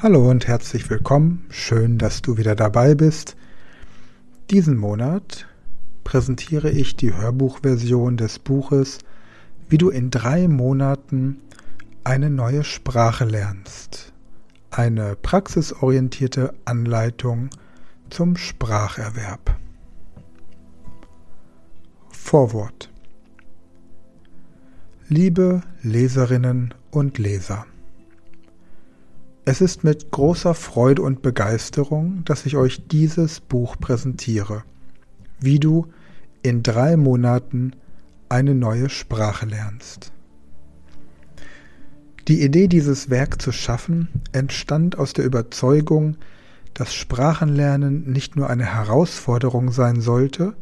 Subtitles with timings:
[0.00, 1.44] Hallo und herzlich willkommen.
[1.50, 3.36] Schön, dass du wieder dabei bist.
[4.48, 5.48] Diesen Monat
[6.04, 9.00] präsentiere ich die Hörbuchversion des Buches
[9.68, 11.40] Wie du in drei Monaten
[12.04, 14.12] eine neue Sprache lernst.
[14.70, 17.50] Eine praxisorientierte Anleitung
[18.08, 19.58] zum Spracherwerb.
[22.10, 22.88] Vorwort.
[25.08, 27.66] Liebe Leserinnen und Leser.
[29.50, 34.62] Es ist mit großer Freude und Begeisterung, dass ich euch dieses Buch präsentiere,
[35.40, 35.86] wie du
[36.42, 37.72] in drei Monaten
[38.28, 40.12] eine neue Sprache lernst.
[42.28, 46.18] Die Idee, dieses Werk zu schaffen, entstand aus der Überzeugung,
[46.74, 50.56] dass Sprachenlernen nicht nur eine Herausforderung sein sollte,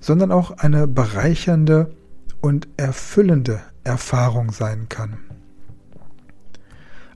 [0.00, 1.94] sondern auch eine bereichernde
[2.40, 5.18] und erfüllende Erfahrung sein kann.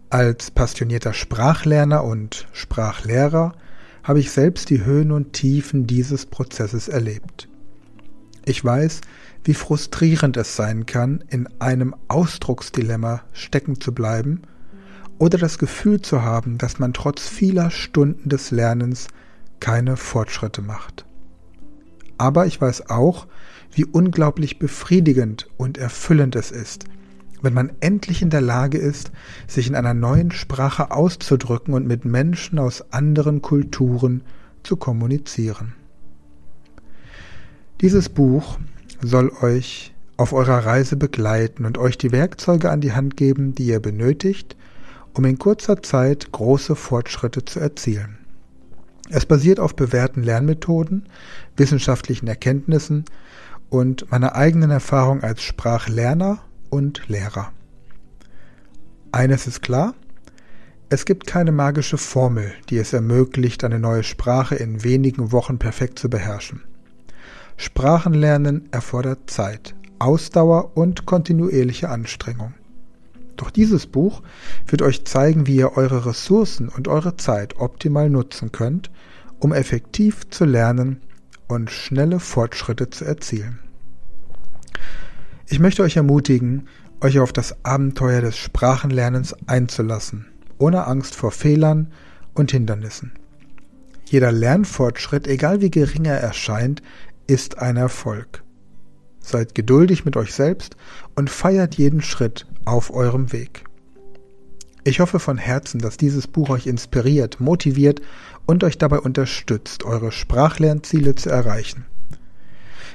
[0.08, 3.54] Als passionierter Sprachlerner und Sprachlehrer
[4.04, 7.48] habe ich selbst die Höhen und Tiefen dieses Prozesses erlebt.
[8.44, 9.00] Ich weiß,
[9.42, 14.42] wie frustrierend es sein kann, in einem Ausdrucksdilemma stecken zu bleiben
[15.18, 19.08] oder das Gefühl zu haben, dass man trotz vieler Stunden des Lernens
[19.58, 21.04] keine Fortschritte macht.
[22.16, 23.26] Aber ich weiß auch,
[23.72, 26.84] wie unglaublich befriedigend und erfüllend es ist,
[27.42, 29.12] wenn man endlich in der Lage ist,
[29.46, 34.22] sich in einer neuen Sprache auszudrücken und mit Menschen aus anderen Kulturen
[34.62, 35.74] zu kommunizieren.
[37.80, 38.58] Dieses Buch
[39.02, 43.66] soll euch auf eurer Reise begleiten und euch die Werkzeuge an die Hand geben, die
[43.66, 44.56] ihr benötigt,
[45.12, 48.18] um in kurzer Zeit große Fortschritte zu erzielen.
[49.10, 51.04] Es basiert auf bewährten Lernmethoden,
[51.56, 53.04] wissenschaftlichen Erkenntnissen
[53.68, 56.38] und meiner eigenen Erfahrung als Sprachlerner
[56.76, 57.52] und Lehrer.
[59.10, 59.94] Eines ist klar,
[60.90, 65.98] es gibt keine magische Formel, die es ermöglicht, eine neue Sprache in wenigen Wochen perfekt
[65.98, 66.62] zu beherrschen.
[67.56, 72.52] Sprachenlernen erfordert Zeit, Ausdauer und kontinuierliche Anstrengung.
[73.36, 74.22] Doch dieses Buch
[74.66, 78.90] wird euch zeigen, wie ihr eure Ressourcen und eure Zeit optimal nutzen könnt,
[79.40, 81.00] um effektiv zu lernen
[81.48, 83.60] und schnelle Fortschritte zu erzielen.
[85.48, 86.66] Ich möchte euch ermutigen,
[87.00, 90.26] euch auf das Abenteuer des Sprachenlernens einzulassen,
[90.58, 91.92] ohne Angst vor Fehlern
[92.34, 93.12] und Hindernissen.
[94.06, 96.82] Jeder Lernfortschritt, egal wie gering er erscheint,
[97.28, 98.42] ist ein Erfolg.
[99.20, 100.76] Seid geduldig mit euch selbst
[101.14, 103.64] und feiert jeden Schritt auf eurem Weg.
[104.82, 108.00] Ich hoffe von Herzen, dass dieses Buch euch inspiriert, motiviert
[108.46, 111.84] und euch dabei unterstützt, eure Sprachlernziele zu erreichen.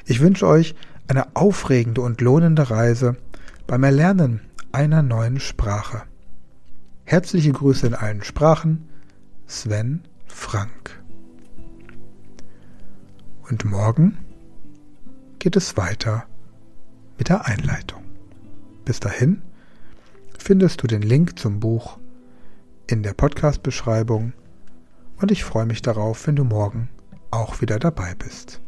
[0.06, 0.76] Ich wünsche euch
[1.12, 3.18] eine aufregende und lohnende Reise
[3.68, 4.40] beim Erlernen
[4.72, 6.04] einer neuen Sprache.
[7.04, 8.88] Herzliche Grüße in allen Sprachen,
[9.46, 11.04] Sven Frank.
[13.50, 14.20] Und morgen
[15.40, 16.24] geht es weiter
[17.18, 18.04] mit der Einleitung.
[18.86, 19.42] Bis dahin
[20.38, 21.98] findest du den Link zum Buch
[22.88, 24.32] in der Podcast-Beschreibung
[25.18, 26.88] und ich freue mich darauf, wenn du morgen
[27.32, 28.62] auch wieder dabei bist.